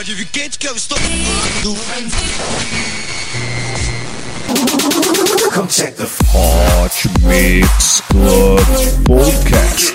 [0.00, 0.96] pode vir quente que eu estou.
[5.52, 8.60] Come check the Hot Mix Club
[9.04, 9.94] Podcast.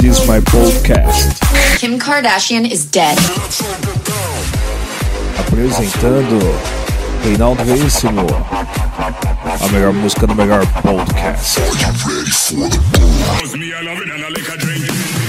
[0.00, 1.38] This is my podcast.
[1.78, 3.18] Kim Kardashian is dead.
[5.38, 6.38] Apresentando
[7.22, 8.26] Reinaldo Veríssimo.
[9.60, 11.58] A melhor música do melhor podcast.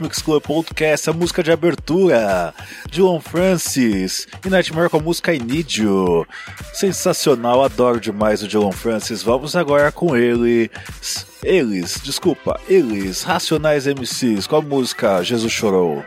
[0.00, 2.54] Mix Club Podcast a música de abertura
[2.90, 6.26] de John Francis e Nightmare com a música I Need You.
[6.72, 9.22] Sensacional, adoro demais o John Francis.
[9.22, 10.70] Vamos agora com eles.
[11.42, 16.04] Eles, desculpa, eles, Racionais MCs, com a música Jesus Chorou.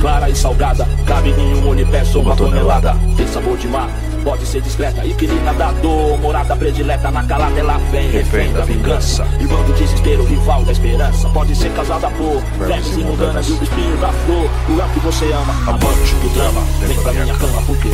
[0.00, 2.94] Clara e salgada, cabe em um universo uma tonelada.
[3.16, 3.88] Tem sabor de mar,
[4.28, 5.06] pode ser discreta.
[5.06, 8.10] E que nadador, morada predileta na calada ela vem.
[8.10, 9.26] Refém da vingança.
[9.40, 11.28] Irmão do desespero, rival da esperança.
[11.30, 14.50] Pode ser causada por vermes e mundanas e o espinho da flor.
[14.68, 16.60] O é que você ama, amante do drama.
[16.80, 17.88] Vem pra minha cama porque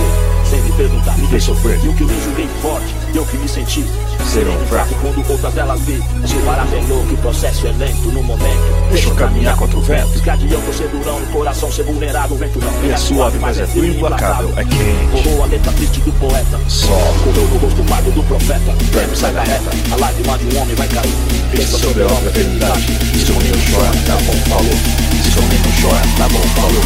[0.51, 1.79] sem me perguntar, me fez sofrer.
[1.85, 3.85] E o que eu me julguei forte, eu que me senti.
[4.27, 6.03] Sereno e fraco quando outras delas vi.
[6.27, 8.89] Se parar é louco, o processo é lento no momento.
[8.91, 10.15] Deixa eu caminhar contra o vento.
[10.15, 13.85] Escadião, você durão, no coração ser vulnerável, o vento não É suave, mas é frio
[13.85, 15.23] e implacável, é quente.
[15.23, 16.61] Corrou a letra triste do poeta.
[16.69, 16.95] Só.
[17.25, 18.73] Correu no rosto magro do profeta.
[18.93, 19.71] Verme sai da reta.
[19.93, 21.15] A lágrima de um homem vai cair.
[21.51, 22.99] Pensa sobre a obra eternidade.
[23.25, 24.75] Se o menino chora, tá bom, falou.
[25.23, 26.83] Se o menino chora, tá bom, falou.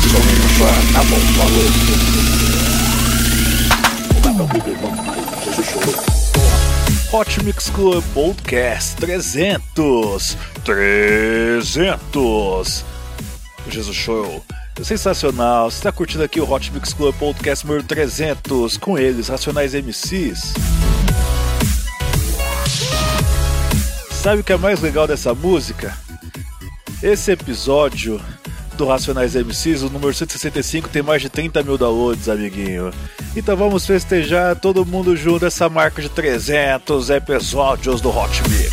[0.00, 1.62] Se o menino chora, tá bom, falou.
[4.32, 4.48] Irmão.
[5.44, 6.11] Jesus chorou.
[7.14, 10.34] Hot Mix Club Podcast 300.
[10.64, 12.84] 300.
[13.68, 14.42] Jesus Show.
[14.82, 15.70] Sensacional.
[15.70, 20.54] Você está curtindo aqui o Hot Mix Club Podcast número 300 com eles, Racionais MCs.
[24.22, 25.94] Sabe o que é mais legal dessa música?
[27.02, 28.18] Esse episódio
[28.82, 32.90] do Racionais MCs, o número 165, tem mais de 30 mil downloads, amiguinho.
[33.36, 38.72] Então vamos festejar todo mundo junto essa marca de 300 episódios do Hot Mix.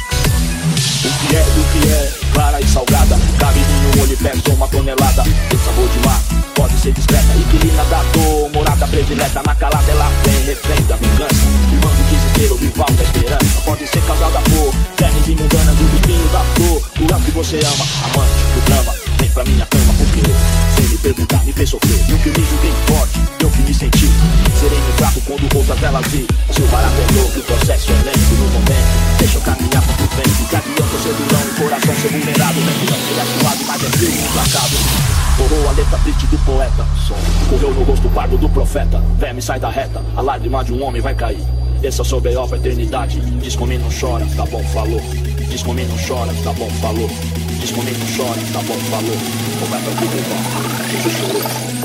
[1.06, 4.52] O que é, o que é, clara e salgada Cabe em um olho e pesa
[4.52, 5.24] uma tonelada.
[5.24, 6.20] Tem sabor de mar,
[6.56, 7.28] pode ser discreta.
[7.38, 11.46] Inquilina da dor, morada predileta Na calada ela vem, refém da vingança.
[11.72, 13.62] Irmão do desespero, rival da esperança.
[13.64, 17.86] Pode ser causada por vermes imundanas Do espinho da flor, do lado que você ama
[18.06, 18.99] Amante do drama,
[19.30, 20.22] vem pra minha cama Porque
[20.76, 22.00] sem me perguntar, me fez sofrer.
[22.10, 24.10] E o que me julguei forte, eu que me senti.
[24.60, 26.26] Serei me fraco quando outras elas vi.
[26.52, 30.08] Se o barato é louco, o processo é lento No momento, deixa eu caminhar pra
[30.08, 34.80] frente Gavião, torcedurão, coração ser vulnerável Vem não, é suave, mas é frio e implacável.
[35.38, 36.86] Corrou a letra triste do poeta.
[37.08, 37.16] Som.
[37.50, 39.04] Correu no rosto pardo do profeta.
[39.18, 41.46] Verme sai da reta, a lágrima de um homem vai cair.
[41.82, 43.20] Esse é sobre a eternidade.
[43.42, 45.02] Diz comigo não chora, tá bom, falou.
[45.50, 47.10] Diz comigo não chora, tá bom, falou
[47.74, 49.18] Comigo não chora, tá bom, falou.
[49.62, 51.79] Ou vai pra vida igual, Jesus chorou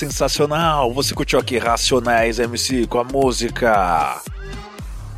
[0.00, 0.92] sensacional.
[0.94, 4.22] Você curtiu aqui Racionais MC com a música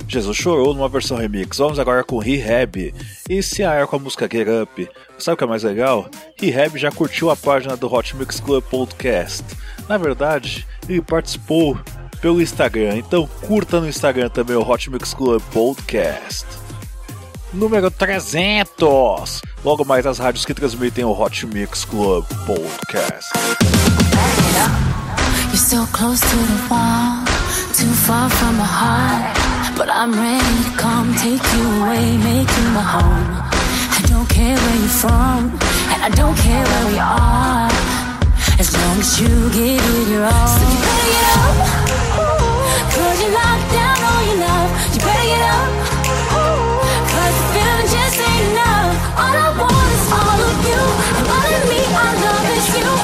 [0.09, 1.59] Jesus Chorou numa versão remix.
[1.59, 2.93] Vamos agora com Rehab
[3.31, 4.89] e Ciar com a música Get Up.
[5.19, 6.11] Sabe o que é mais legal?
[6.37, 9.45] Rehab já curtiu a página do Hot Mix Club Podcast.
[9.89, 11.79] Na verdade, ele participou
[12.21, 12.97] pelo Instagram.
[12.97, 16.47] Então curta no Instagram também o Hot Mix Club Podcast.
[17.53, 19.43] Número 300!
[19.65, 23.31] Logo mais as rádios que transmitem o Hot Mix Club Podcast.
[24.53, 27.25] You're so close to the wall,
[27.73, 29.37] too far from my heart.
[29.77, 33.33] But I'm ready to come, take you away, make you my home.
[33.97, 35.41] I don't care where you're from,
[35.93, 37.69] and I don't care where we are.
[38.61, 40.49] As long as you give it your all.
[40.53, 41.57] So you better get up,
[42.93, 44.69] cause you locked down all your love.
[44.93, 45.73] You better get up,
[47.09, 48.93] cause the feeling just ain't enough.
[49.17, 50.83] All I want is all of you,
[51.17, 53.02] and all of me I love is you.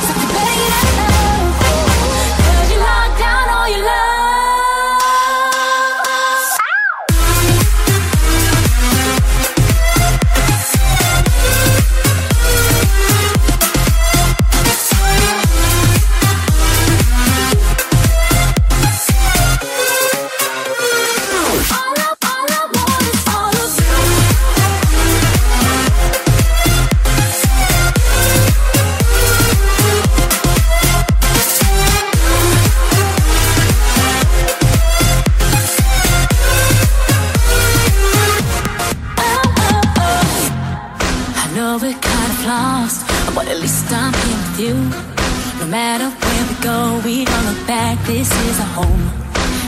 [48.08, 49.10] This is a home.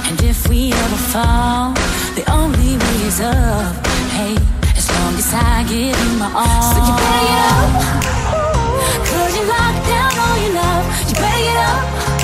[0.08, 1.74] And if we ever fall,
[2.16, 3.86] the only way is up.
[4.16, 4.34] Hey,
[4.74, 6.72] as long as I give you my all.
[6.72, 8.00] So you better get up.
[9.10, 10.84] Cause you locked down all your love.
[11.08, 12.19] You better get up.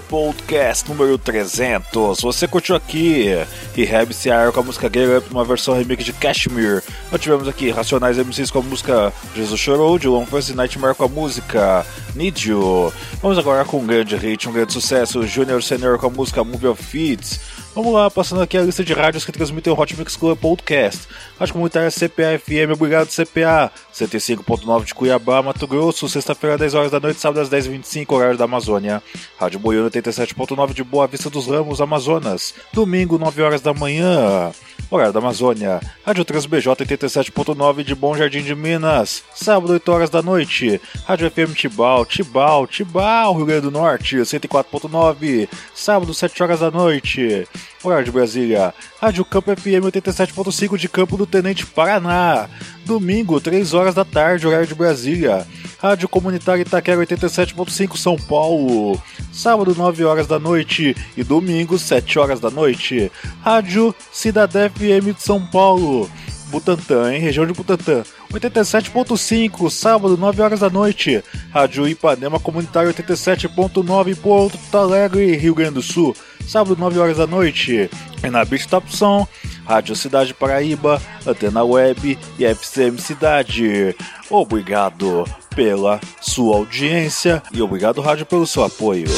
[0.00, 2.20] Podcast número 300.
[2.20, 3.28] Você curtiu aqui
[3.74, 6.82] Rehab CR com a música Get Up, uma versão remix de Cashmere.
[7.10, 11.04] Nós tivemos aqui Racionais MCs com a música Jesus Chorou, de Long Fancy Nightmare com
[11.04, 12.92] a música Need You.
[13.22, 16.68] Vamos agora com um grande hit, um grande sucesso, Junior Senior com a música Movie
[16.68, 17.40] of Feeds.
[17.78, 21.06] Vamos lá, passando aqui a lista de rádios que transmitem o Hot Mix Club Podcast.
[21.38, 23.70] Rádio Comunitária CPA FM, obrigado CPA.
[23.94, 28.46] 105.9 de Cuiabá, Mato Grosso, sexta-feira, 10 horas da noite, sábado às 10h25, horário da
[28.46, 29.00] Amazônia.
[29.38, 32.52] Rádio Boiano 87.9 de Boa Vista dos Ramos, Amazonas.
[32.72, 34.50] Domingo, 9 horas da manhã,
[34.90, 35.80] horário da Amazônia.
[36.04, 39.22] Rádio TransBJ 87.9 de Bom Jardim de Minas.
[39.32, 40.80] Sábado, 8 horas da noite.
[41.06, 45.48] Rádio FM Tibau, Tibau, Tibau, Rio Grande do Norte, 104.9.
[45.72, 47.46] Sábado, 7 horas da noite.
[47.82, 48.74] Horário de Brasília.
[49.00, 52.48] Rádio Campo FM 87.5 de Campo do Tenente Paraná.
[52.84, 55.46] Domingo, 3 horas da tarde, horário de Brasília.
[55.80, 59.00] Rádio Comunitária Itaquera 87.5 São Paulo.
[59.32, 63.12] Sábado, 9 horas da noite e domingo, 7 horas da noite.
[63.42, 66.10] Rádio Cidadé FM de São Paulo.
[66.48, 68.02] Butantã, em região de Butantã.
[68.32, 71.22] 87.5, sábado, 9 horas da noite.
[71.52, 76.16] Rádio Ipanema Comunitário 87.9, Porto Alegre, Rio Grande do Sul.
[76.48, 77.90] Sábado, 9 horas da noite.
[78.24, 79.28] E na Beach Top Som,
[79.66, 83.94] Rádio Cidade Paraíba, Antena Web e FCM Cidade.
[84.30, 85.24] Obrigado
[85.54, 89.08] pela sua audiência e obrigado, Rádio, pelo seu apoio.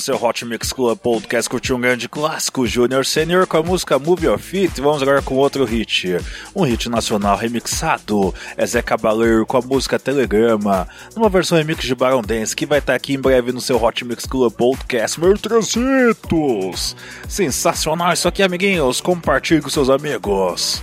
[0.00, 4.26] Seu Hot Mix Club Podcast curtiu um grande clássico Junior Senior com a música Move
[4.26, 4.80] Your Feet.
[4.80, 6.16] Vamos agora com outro hit,
[6.56, 8.34] um hit nacional remixado.
[8.56, 12.78] É Zé Cabaleiro com a música Telegrama, numa versão remix de Baron Dance que vai
[12.78, 15.20] estar aqui em breve no seu Hot Mix Club Podcast.
[15.20, 16.96] Meu 300!
[17.28, 19.00] Sensacional isso aqui, amiguinhos.
[19.00, 20.82] Compartilhe com seus amigos.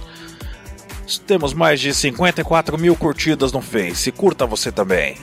[1.25, 4.11] Temos mais de 54 mil curtidas no Face.
[4.11, 5.17] Curta você também.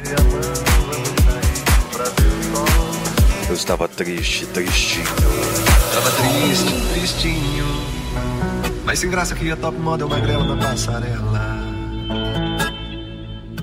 [3.49, 5.05] Eu estava triste, tristinho.
[5.93, 7.67] Tava triste, tristinho.
[8.85, 11.59] Mas sem graça que a top model magrela na passarela.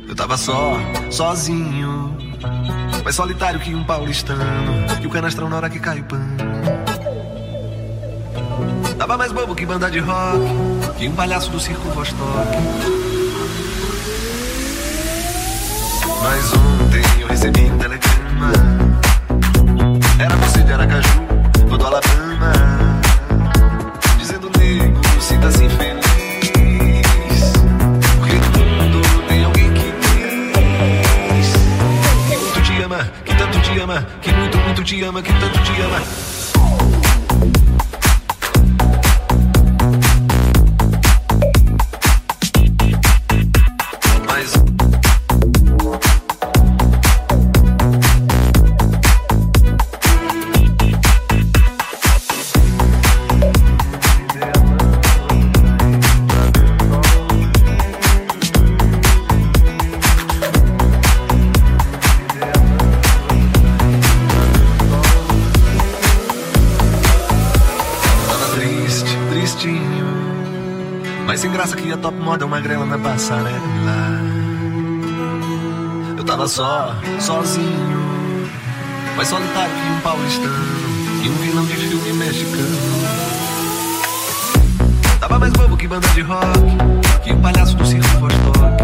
[0.07, 0.77] Eu tava só,
[1.09, 2.15] sozinho.
[3.03, 4.43] Mais solitário que um paulistano.
[5.01, 6.37] E o canastrão na hora que cai o pano.
[8.97, 10.99] Tava mais bobo que banda de rock.
[10.99, 12.21] Que um palhaço do circo Vostok.
[16.23, 18.90] Mas ontem eu recebi um telegrama.
[20.21, 21.25] Era você de Aracaju,
[21.67, 22.53] todo Alabama.
[24.19, 27.53] Dizendo, nego, sinta-se feliz.
[28.19, 29.91] Porque no mundo tem alguém que
[31.33, 31.53] diz
[32.29, 35.59] que muito te ama, que tanto te ama, que muito, muito te ama, que tanto
[35.63, 36.40] te ama.
[72.31, 74.21] Moda uma na passarela.
[76.17, 78.47] Eu tava só, sozinho.
[79.17, 80.55] Mais solitário que um paulistano.
[81.25, 82.77] E um vilão de filme mexicano.
[85.19, 87.21] Tava mais bobo que banda de rock.
[87.21, 88.83] Que um palhaço do circo Vostok.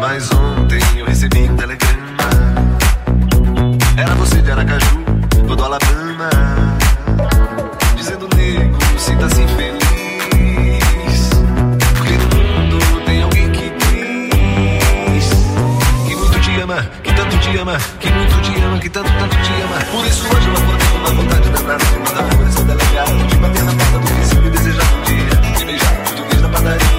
[0.00, 1.98] Mas ontem eu recebi um telegrama.
[3.94, 4.97] Era você de Aracaju,
[18.78, 19.78] ama, que tanto, tanto te ama.
[19.90, 23.36] Por isso hoje eu acordei com uma vontade danada de mandar flores ao delegado, de
[23.36, 26.97] bater na porta do vizinho e desejar um dia, de beijar o português na padaria.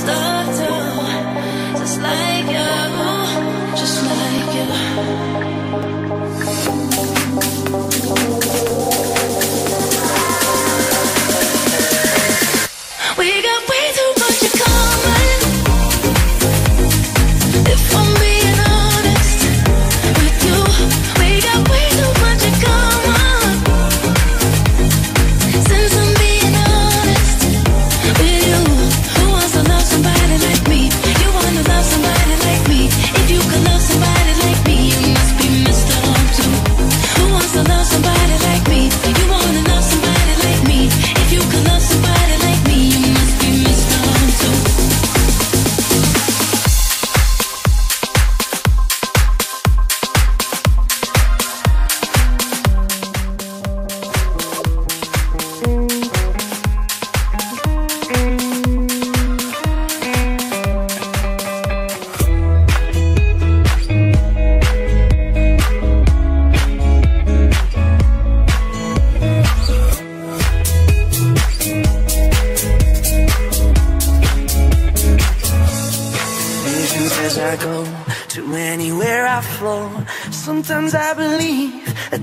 [0.00, 5.19] stuck to, just like you, just like you.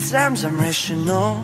[0.07, 1.43] Sometimes I'm rational.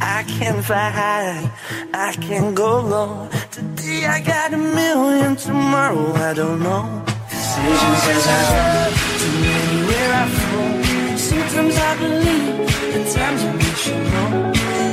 [0.00, 1.50] I can fly high,
[1.92, 3.28] I can go low.
[3.50, 7.02] Today I got a million, tomorrow I don't know.
[7.28, 11.18] Decisions as I go, to many where I fall.
[11.18, 12.46] Sometimes I believe,
[12.94, 14.30] at times I'm rational.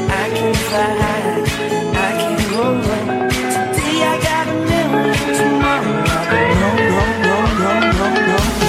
[0.10, 1.38] I can fly high,
[1.93, 3.06] I can go low.
[3.30, 6.76] Today I got a million, tomorrow I don't know.
[6.82, 8.62] No, no, no, no, no, no.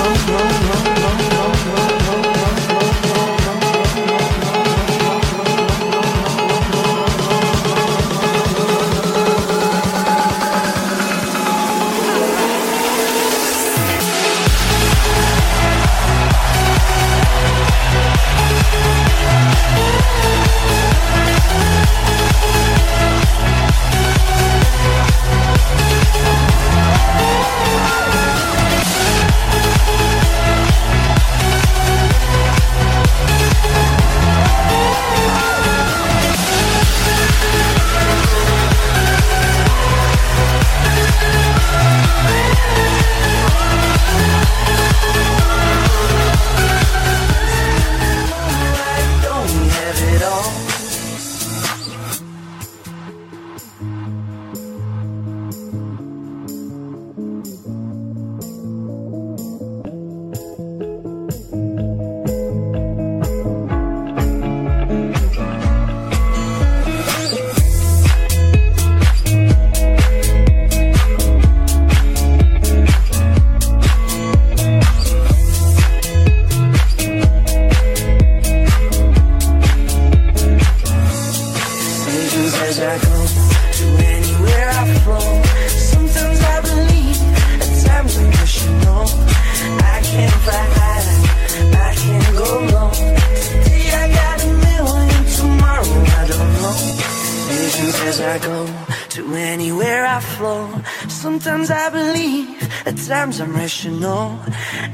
[103.35, 104.39] Sometimes I'm rational.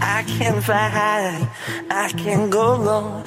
[0.00, 1.48] I can fly high,
[1.90, 3.22] I can go low.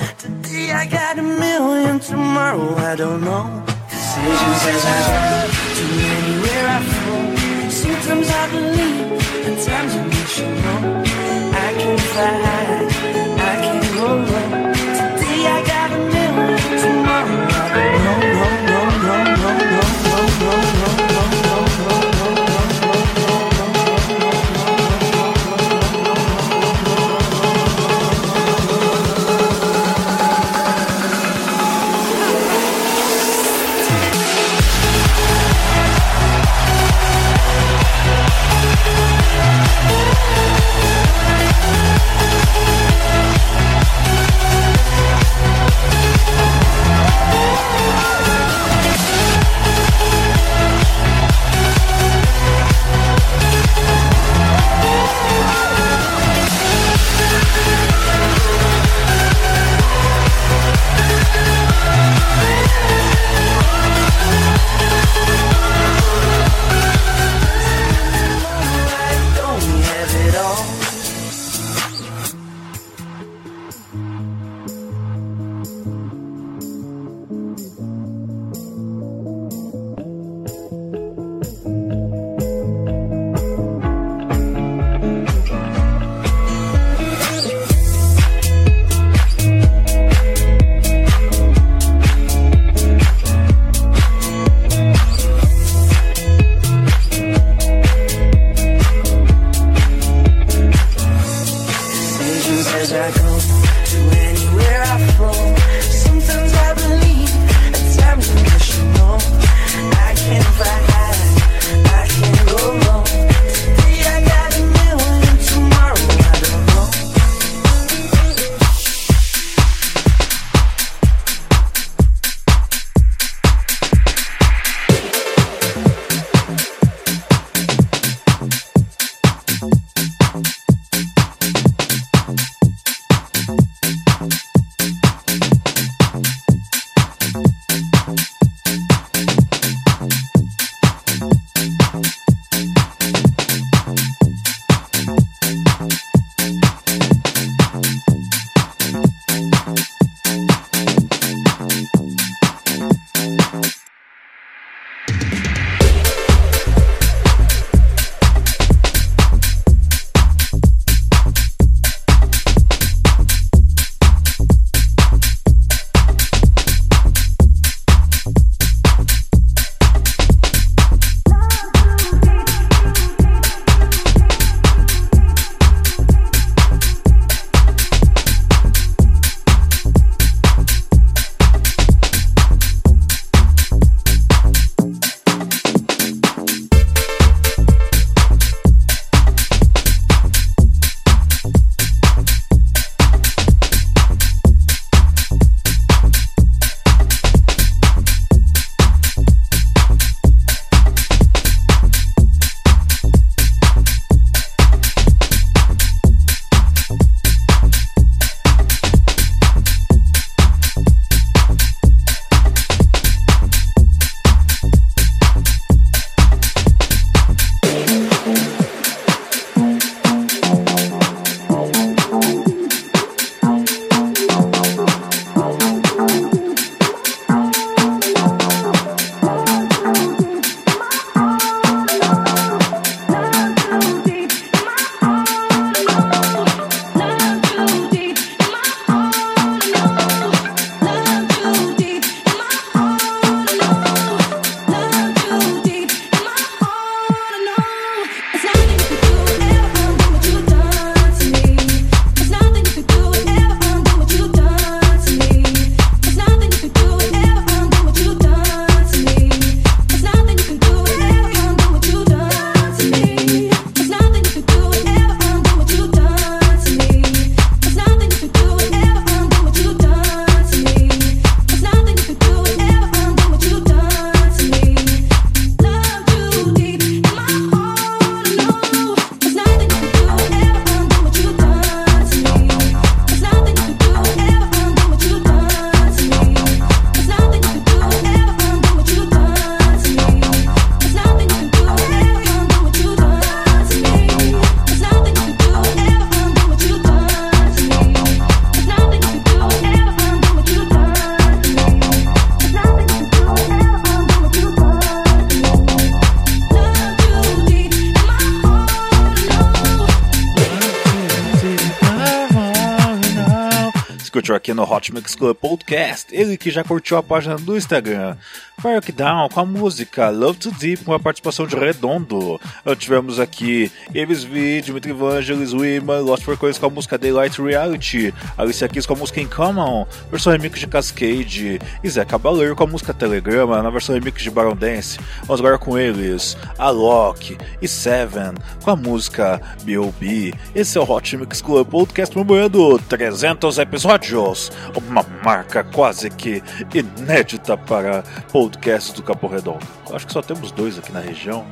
[314.84, 318.18] Hot Mix Club Podcast, ele que já curtiu a página do Instagram.
[318.62, 322.38] Park Down com a música Love Too Deep com a participação de Redondo.
[322.78, 328.14] Tivemos aqui Eves V, Dimitri Vangelis, Wiman, Lost for Coins com a música Daylight Reality,
[328.38, 332.64] Alicia Keys com a música In Common, versão remix de Cascade, e Zé Cabaleiro com
[332.64, 334.98] a música Telegrama na versão remix de Baron Dance.
[335.26, 340.34] Vamos agora com eles, Alok e Seven com a música B.O.B.
[340.56, 344.52] Esse é o Hot Mix Club Podcast comemorando 300 episódios,
[344.88, 346.42] uma marca quase que
[346.74, 349.68] inédita para podcasts do Capô Redondo.
[349.92, 351.46] Acho que só temos dois aqui na região.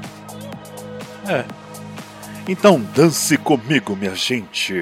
[1.27, 1.45] É.
[2.47, 4.73] Então dance comigo, minha gente.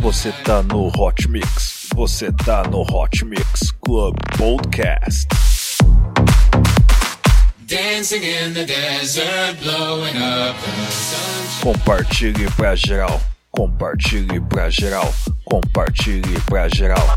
[0.00, 1.73] Você tá no Hot Mix.
[1.94, 5.28] Você tá no Hot Mix Club Podcast.
[7.66, 11.62] Dancing in the desert, blowing up the sunshine.
[11.62, 13.20] Compartilhe pra geral.
[13.52, 15.14] Compartilhe pra geral.
[15.44, 17.16] Compartilhe pra geral.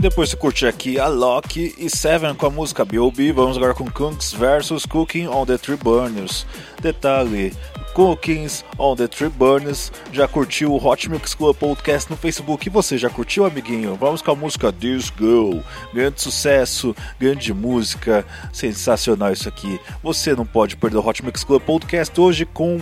[0.00, 3.90] Depois de curtir aqui a Loki e Seven com a música B.O.B., vamos agora com
[3.90, 6.46] Kunks vs Cooking on the Tree Burners.
[6.80, 7.52] Detalhe,
[7.98, 12.70] Cookings on the Tree Burners já curtiu o Hot Mix Club Podcast no Facebook e
[12.70, 13.96] você já curtiu, amiguinho?
[13.96, 15.58] Vamos com a música This Girl,
[15.92, 19.80] grande sucesso, grande música, sensacional isso aqui.
[20.00, 22.80] Você não pode perder o Hot Mix Club Podcast hoje com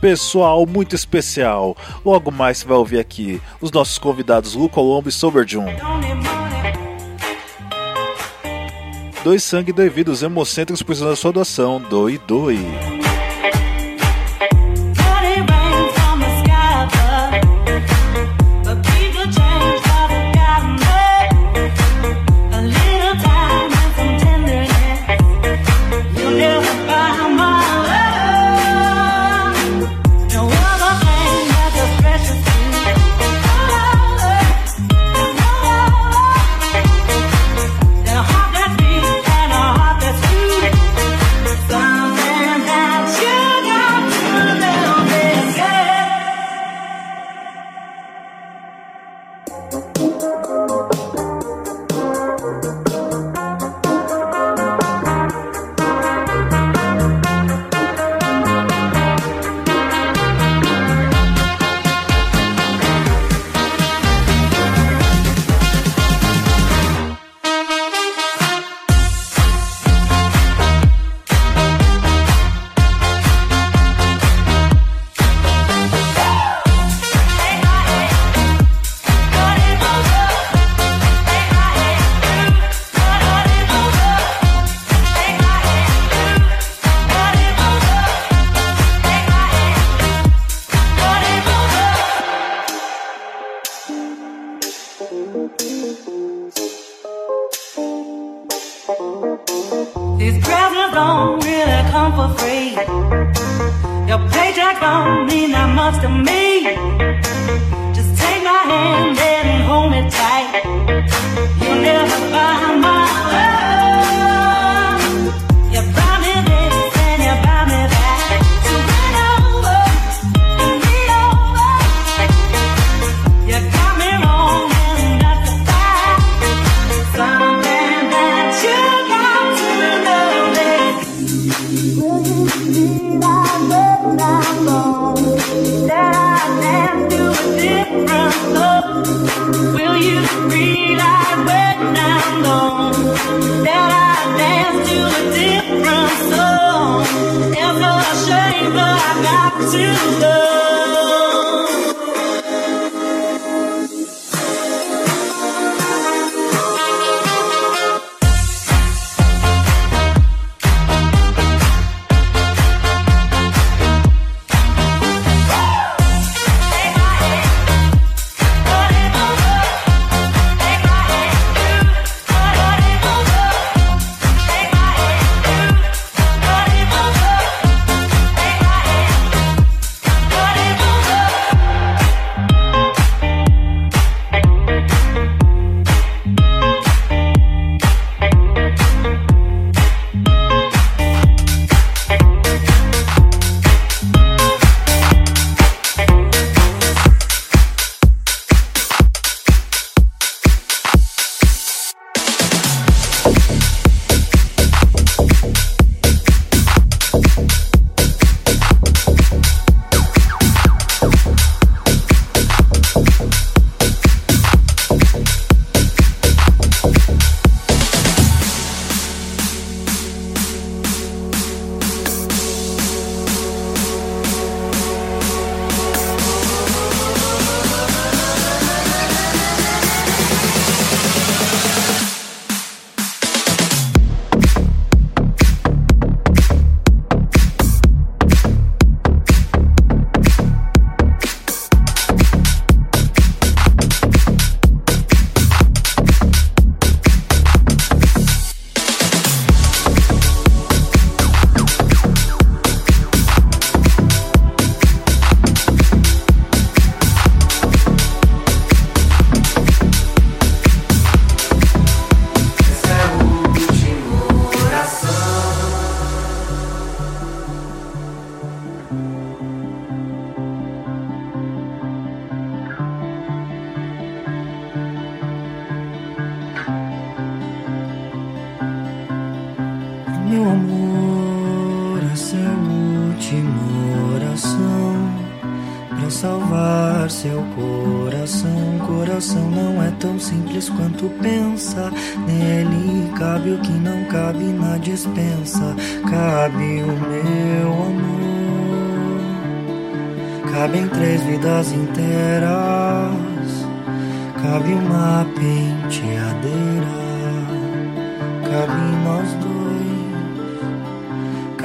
[0.00, 1.76] pessoal muito especial.
[2.02, 5.66] Logo mais você vai ouvir aqui os nossos convidados Lu Colombo e Sober Jun.
[9.22, 11.82] Doe sangue devido, os hemocentros precisam da sua doação.
[11.82, 13.03] Doe, doe.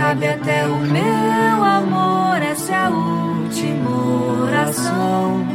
[0.10, 3.92] Cabe até o meu amor, essa é a última
[4.42, 5.46] oração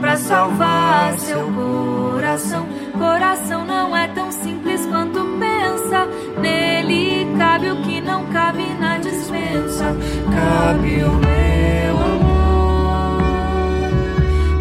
[0.00, 2.66] pra salvar seu coração.
[2.98, 6.04] Coração não é tão simples quanto pensa.
[6.40, 9.96] Nele cabe o que não cabe na dispensa.
[10.34, 13.22] Cabe o meu amor,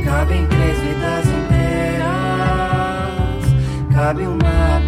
[0.06, 2.06] cabem três vidas inteiras,
[3.92, 4.82] cabe uma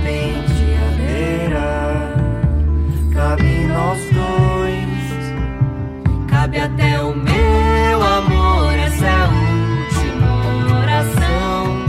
[6.58, 11.86] Cabe até o meu amor, essa é a última oração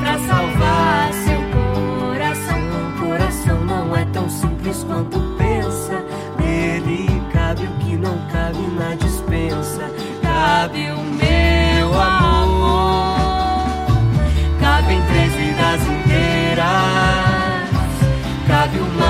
[0.00, 2.62] pra salvar seu coração.
[2.98, 6.02] Coração não é tão simples quanto pensa.
[6.38, 9.90] Nele cabe o que não cabe na dispensa.
[10.22, 13.18] Cabe o meu amor,
[14.60, 16.64] Cabem três vidas inteiras,
[18.48, 19.09] cabe uma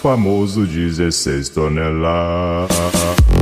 [0.00, 3.39] famoso 16 toneladas.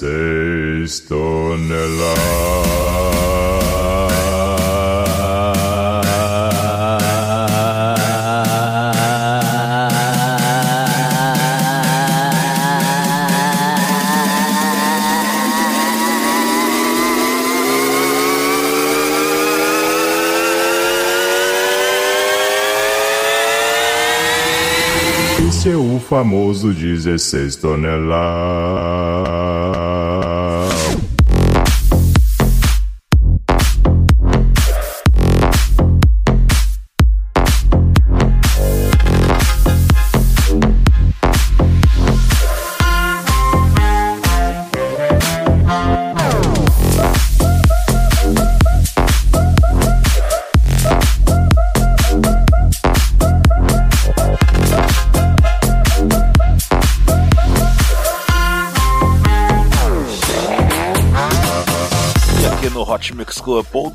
[0.00, 1.00] 16
[25.48, 29.05] Esse é o famoso 16 toneladas.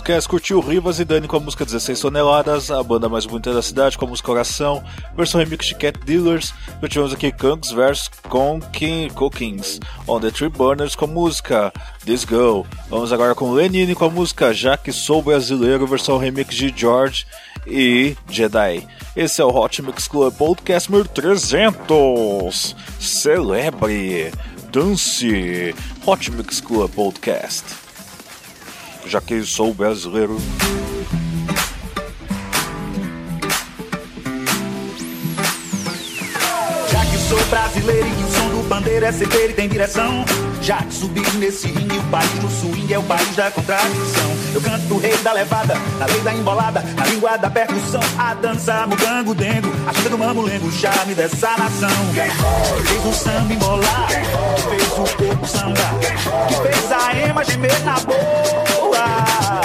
[0.01, 3.61] Podcast curtiu Rivas e Dani com a música 16 toneladas, a banda mais bonita da
[3.61, 4.83] cidade com a música Coração,
[5.15, 10.49] versão remix de Cat Dealers, e tivemos aqui Kunks vs Conking Cookings, On The Tree
[10.49, 11.71] Burners com a música
[12.03, 12.63] This Girl.
[12.89, 17.27] Vamos agora com Lenine com a música Já Que Sou Brasileiro, versão remix de George
[17.67, 18.87] e Jedi.
[19.15, 22.75] Esse é o Hot Mix Club Podcast número 300.
[22.99, 24.31] Celebre,
[24.71, 25.75] dance,
[26.07, 27.80] Hot Mix Club Podcast
[29.05, 30.37] já que sou brasileiro.
[36.91, 38.30] Já que sou brasileiro
[38.71, 40.23] do bandeira é certeiro e tem direção.
[40.61, 44.31] Já que subi nesse ringue, o país no swing é o país da contradição.
[44.53, 47.99] Eu canto o rei da levada, na lei da embolada, na língua da percussão.
[48.17, 51.89] A dança, mugango, dengo, a chega do mamulengo, o charme dessa nação.
[52.85, 54.07] Fez o samba embolar,
[54.55, 55.93] que fez o corpo sambar,
[56.47, 59.61] que fez a ema gemer na boa.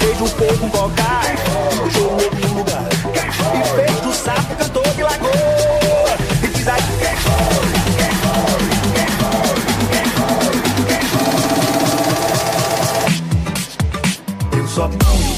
[0.00, 1.22] Fez o povo invocar,
[1.70, 2.88] que deixou o outro no lugar.
[3.54, 5.79] E fez do sapo cantor de lagoa.
[14.80, 15.29] up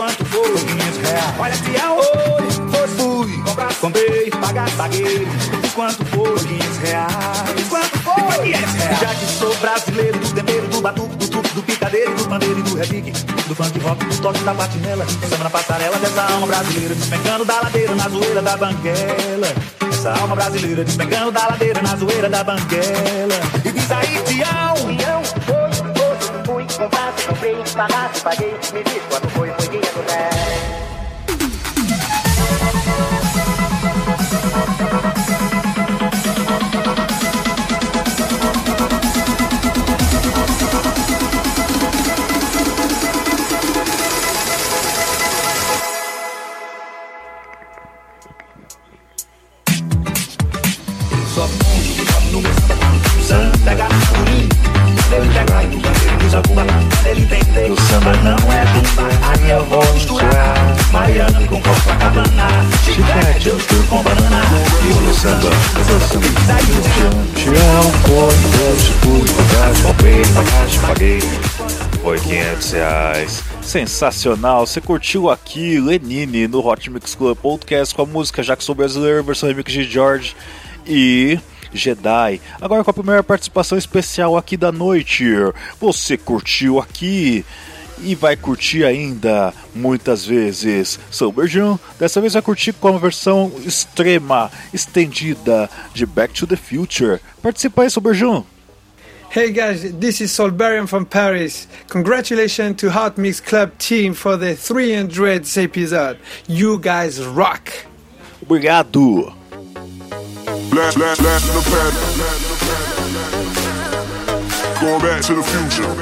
[0.00, 1.34] quanto foi, 500 reais.
[1.38, 5.28] Olha, Tião, foi, fosse, fui, comprasse, comprei, pagasse, paguei.
[5.60, 7.54] Diz quanto foi, 500 reais.
[7.54, 9.00] Diz quanto foi, 500 reais.
[9.00, 12.62] Já que sou brasileiro, do tempero, do batuque, do truque, do picadeiro, do pandeiro e
[12.62, 13.12] do repique.
[13.46, 15.06] Do funk rock, do toque, da patinela.
[15.28, 16.94] Samba na passarela dessa alma brasileira.
[16.94, 19.54] Despencando da ladeira, na zoeira da banguela.
[19.86, 23.34] Essa alma brasileira despencando da ladeira na zoeira da banguela.
[23.62, 24.96] E diz aí, Tião!
[24.96, 25.22] Tião,
[26.80, 28.54] foi, foi, fui, comprasse, comprei, pagasse, paguei.
[28.72, 30.40] Me diz quanto foi, foi 500 reais.
[30.70, 30.79] Só
[72.60, 73.44] Foi 500 reais.
[73.62, 78.62] Sensacional, você curtiu aqui Lenine no Hot Mix Club Podcast com a música Já que
[78.62, 80.36] sou brasileiro, versão remix de George
[80.86, 81.38] e
[81.72, 82.40] Jedi.
[82.60, 85.24] Agora com a primeira participação especial aqui da noite.
[85.80, 87.44] Você curtiu aqui
[88.02, 90.98] e vai curtir ainda muitas vezes.
[91.10, 96.56] Sou Berjão, dessa vez vai curtir com a versão extrema, estendida de Back to the
[96.56, 97.20] Future.
[97.42, 98.44] Participa aí, Sou Berjão.
[99.30, 101.68] Hey guys, this is Solberian from Paris.
[101.86, 106.18] Congratulations to Hot Mix Club team for the 300th episode.
[106.48, 107.72] You guys rock!
[108.44, 109.32] Obrigado!
[110.72, 111.94] Blast, blast, blast in the past.
[114.80, 115.94] Going back to the future.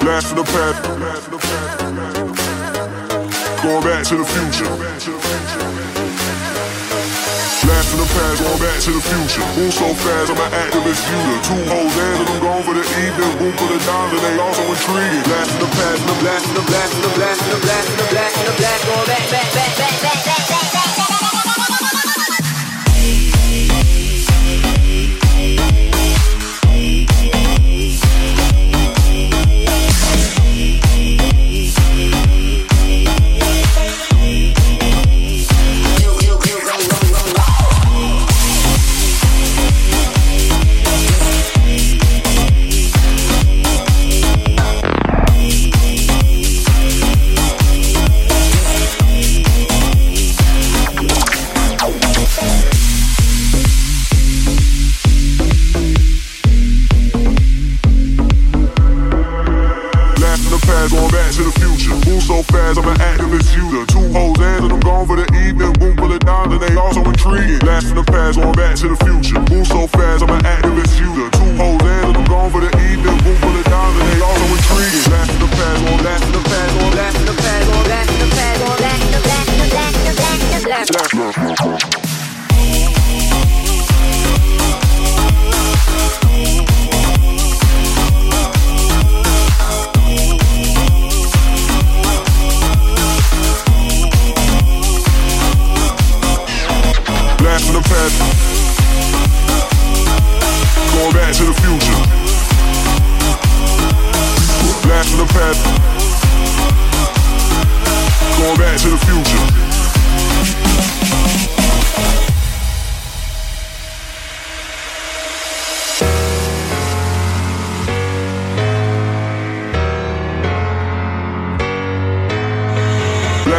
[0.00, 0.82] Blast from the past.
[3.62, 5.69] Going back to the future.
[7.90, 9.42] From the past, going back to the future.
[9.58, 11.38] Move so fast, I'm an activist shooter.
[11.42, 13.34] Two hoes and I'm gone for the evening.
[13.42, 15.26] Boom for the diamond, they also intriguing.
[15.26, 18.82] Blast the past, the blast, the blast, the blast, the blast, the blast, the blast,
[18.86, 20.89] going back, back, back, back, back, back, back,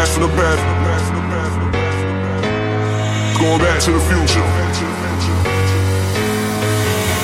[0.01, 0.57] Blast from the past.
[3.37, 4.41] Going back to the future.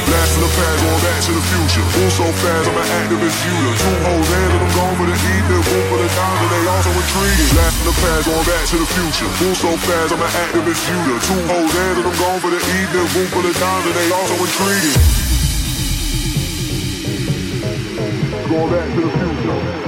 [0.05, 1.81] Blast from the past, going back to the future.
[1.97, 3.73] Move so fast, I'm an activist shooter.
[3.81, 5.57] Two hoes and I'm gone for the evening.
[5.65, 7.49] Boom for the diamond, they also intriguing.
[7.49, 9.25] Blast from the past, going back to the future.
[9.41, 11.17] Move so fast, I'm an activist shooter.
[11.25, 13.09] Two hoes and I'm gone for the evening.
[13.09, 15.01] Boom for the diamond, they also intriguing.
[18.45, 19.86] Going back to the future.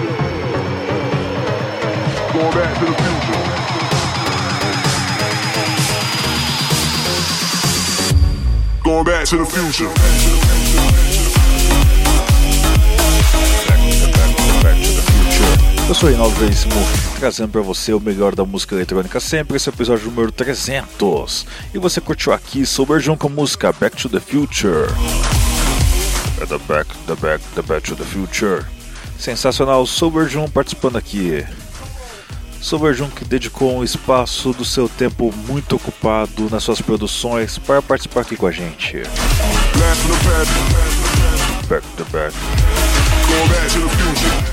[2.39, 3.43] Going back to the future.
[8.81, 9.89] Going back to the future.
[14.63, 15.89] Back to the future.
[15.89, 16.71] Eu sou o Reinaldo Veríssimo,
[17.19, 21.45] trazendo pra você o melhor da música eletrônica sempre, esse é o episódio número 300.
[21.73, 24.87] E você curtiu aqui Sober John com a música Back to the Future.
[26.39, 28.63] É the Back, the Back, the Back to the Future.
[29.17, 31.45] Sensacional, Sober John participando aqui.
[32.61, 37.81] Sober John que dedicou um espaço do seu tempo muito ocupado nas suas produções para
[37.81, 38.97] participar aqui com a gente.
[41.67, 42.35] Back to back.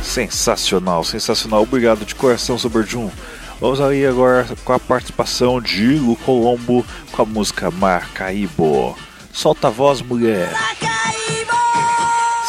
[0.02, 1.62] Sensacional, sensacional.
[1.62, 3.10] Obrigado de coração, Soberjun.
[3.60, 8.96] Vamos aí agora com a participação de Lu Colombo com a música Marcaíbo.
[9.32, 10.50] Solta a voz, mulher.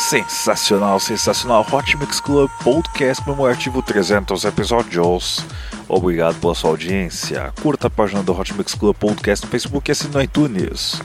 [0.10, 1.66] Sensacional, sensacional.
[1.70, 5.45] Hot Mix Club Podcast comemorativo 300 episódios.
[5.86, 7.53] Obrigado pela sua audiência.
[7.62, 11.01] Curta a página do Hot Mix Club Podcast no Facebook e assine no iTunes.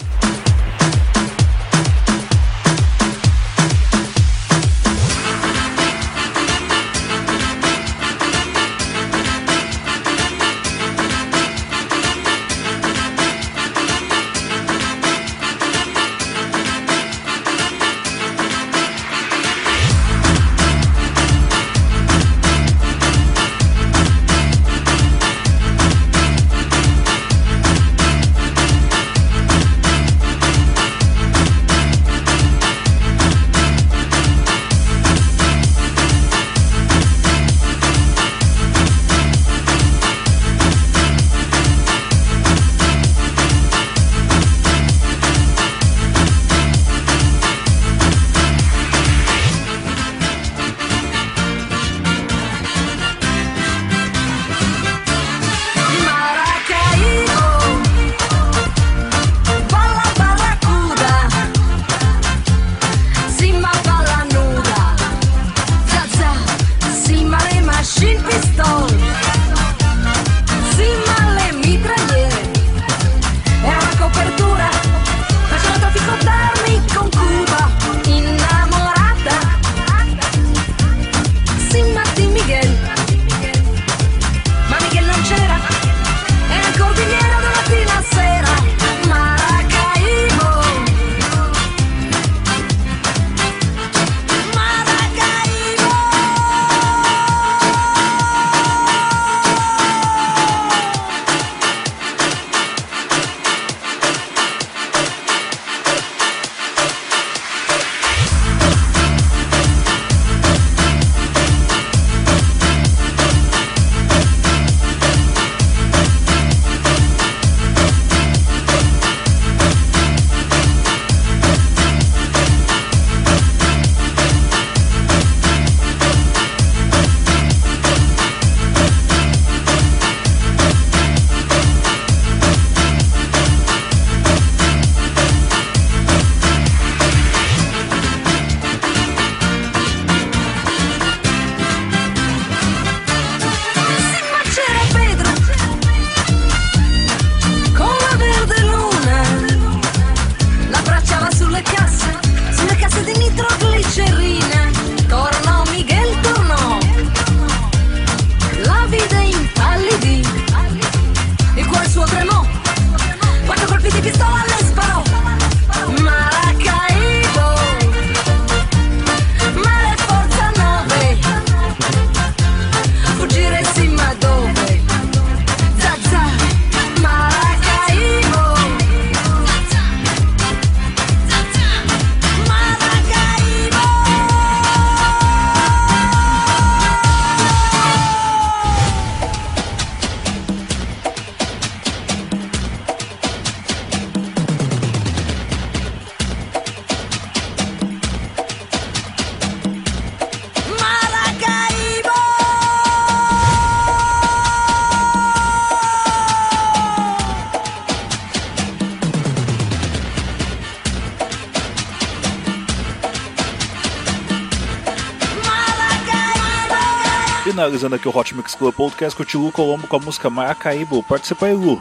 [217.62, 221.00] Finalizando aqui o Hot Mix Club Podcast com o Colombo com a música Maracaibo.
[221.04, 221.80] Participa aí, Lu.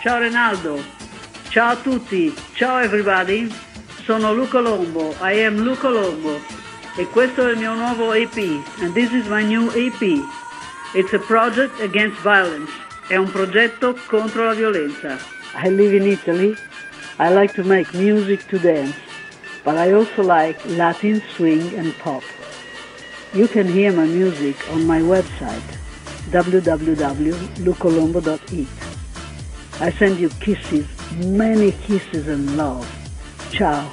[0.00, 0.78] Ciao Ronaldo,
[1.50, 3.52] ciao a tutti, ciao everybody,
[4.06, 6.40] sono Lu Colombo, I am Lu Colombo
[6.96, 8.36] e questo è il mio nuovo EP
[8.82, 10.22] and this is my new EP.
[10.94, 12.70] It's a project against violence,
[13.08, 15.18] è un progetto contro la violenza.
[15.56, 16.56] I live in Italy,
[17.18, 18.94] I like to make music to dance,
[19.64, 22.22] but I also like Latin swing and pop.
[23.34, 25.60] You can hear my music on my website
[26.30, 28.68] www.lucolombo.it.
[29.80, 32.88] I send you kisses, many kisses and love.
[33.50, 33.92] Ciao.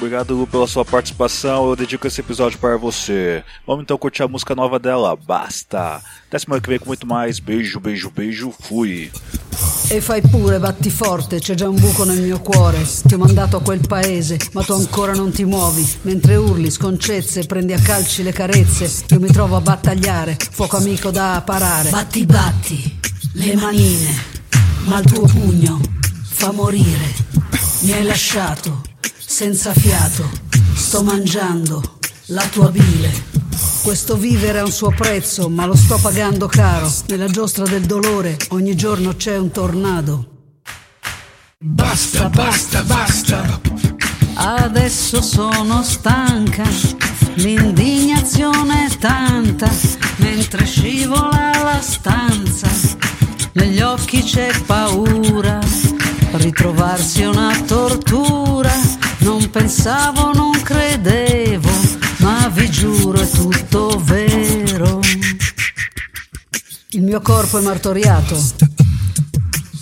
[0.00, 1.68] Obrigado, Lu, pela sua participação.
[1.68, 3.44] Eu dedico esse episódio para você.
[3.66, 6.00] Vamos então curtir a música nova dela, Basta.
[6.26, 7.38] Até semana que vem com muito mais.
[7.38, 8.50] Beijo, beijo, beijo.
[8.62, 9.10] Fui.
[9.90, 12.82] E fai pure, batti forte, c'è già un buco nel mio cuore.
[12.82, 15.86] Ti ho mandato a quel paese, ma tu ancora non ti muovi.
[16.02, 19.04] Mentre urli, sconcezze, prendi a calci le carezze.
[19.10, 21.90] Io mi trovo a battagliare, fuoco amico da parare.
[21.90, 23.00] Batti, batti,
[23.34, 24.14] le manine,
[24.86, 25.78] ma il tuo pugno
[26.22, 27.28] fa morire.
[27.80, 28.80] Mi hai lasciato,
[29.16, 30.28] senza fiato,
[30.74, 33.28] sto mangiando la tua bile.
[33.82, 36.92] Questo vivere ha un suo prezzo, ma lo sto pagando caro.
[37.06, 40.28] Nella giostra del dolore ogni giorno c'è un tornado.
[41.58, 43.60] Basta, basta, basta.
[44.34, 46.64] Adesso sono stanca,
[47.34, 49.70] l'indignazione è tanta,
[50.16, 52.68] mentre scivola la stanza,
[53.52, 55.58] negli occhi c'è paura,
[56.32, 58.72] ritrovarsi una tortura,
[59.18, 61.70] non pensavo, non credevo,
[62.18, 65.00] ma vi giuro è tutto vero.
[66.90, 68.36] Il mio corpo è martoriato.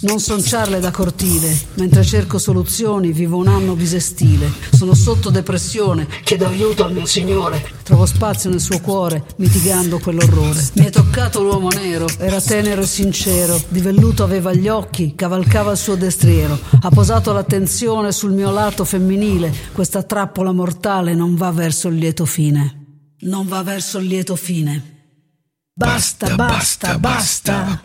[0.01, 4.49] Non son ciarle da cortile, mentre cerco soluzioni vivo un anno bisestile.
[4.71, 7.69] Sono sotto depressione, chiedo aiuto al mio signore.
[7.83, 10.65] Trovo spazio nel suo cuore, mitigando quell'orrore.
[10.75, 15.73] Mi è toccato l'uomo nero, era tenero e sincero, di velluto aveva gli occhi, cavalcava
[15.73, 16.57] il suo destriero.
[16.81, 19.53] Ha posato l'attenzione sul mio lato femminile.
[19.73, 23.17] Questa trappola mortale non va verso il lieto fine.
[23.23, 24.97] Non va verso il lieto fine.
[25.75, 27.83] Basta, basta, basta.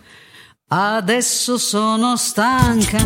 [0.75, 2.97] Adesso sono stanca,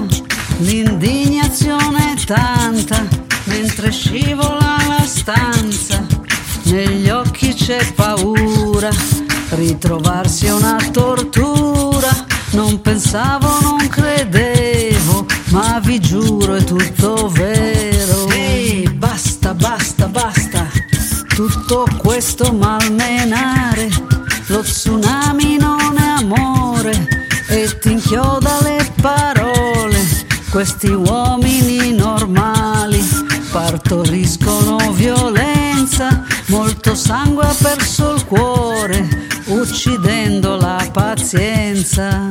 [0.59, 3.05] l'indignazione è tanta,
[3.43, 6.05] mentre scivola la stanza,
[6.63, 8.89] negli occhi c'è paura,
[9.49, 12.09] ritrovarsi è una tortura,
[12.51, 18.29] non pensavo, non credevo, ma vi giuro è tutto vero.
[18.29, 20.65] Ehi, basta, basta, basta,
[21.35, 23.89] tutto questo malmenare,
[24.45, 25.26] lo tsunami
[30.57, 32.99] Questi uomini normali
[33.51, 42.25] partoriscono violenza, molto sangue ha perso il cuore, uccidendo la pazienza.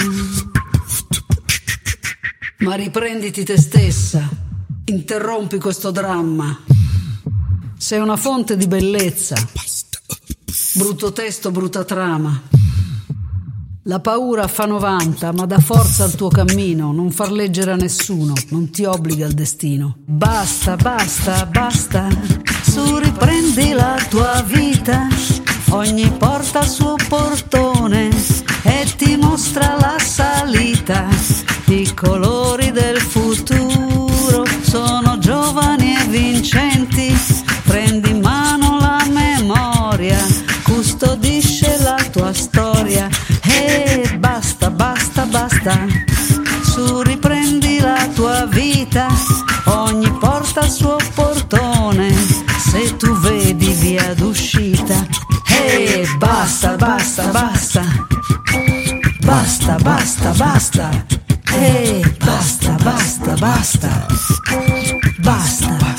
[2.58, 4.28] Ma riprenditi te stessa,
[4.86, 6.64] interrompi questo dramma.
[7.78, 9.36] Sei una fonte di bellezza.
[10.74, 12.42] Brutto testo, brutta trama.
[13.88, 18.32] La paura fa 90, ma dà forza al tuo cammino, non far leggere a nessuno,
[18.48, 19.98] non ti obbliga al destino.
[20.04, 22.08] Basta, basta, basta,
[22.62, 25.06] su riprendi la tua vita,
[25.70, 28.08] ogni porta il suo portone
[28.64, 31.06] e ti mostra la salita.
[31.66, 36.75] I colori del futuro sono giovani e vincenti,
[45.30, 45.86] basta, basta.
[46.62, 49.06] Su riprendi la tua vita,
[49.64, 52.14] ogni porta il suo portone.
[52.58, 55.06] Se tu vedi via d'uscita,
[55.48, 57.82] e basta, basta, basta.
[59.24, 60.90] Basta, basta, basta.
[61.52, 64.06] E basta, basta, basta.
[65.22, 65.95] Basta.